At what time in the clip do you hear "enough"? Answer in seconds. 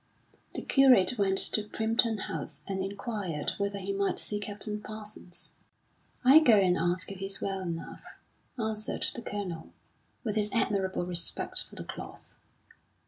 7.61-8.01